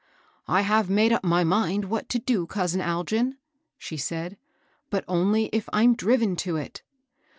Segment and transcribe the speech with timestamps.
[0.29, 3.37] *' I have made up my mind what to do, cous in Algin,"
[3.77, 4.35] she said,
[4.89, 6.81] but only if I'm driven to it.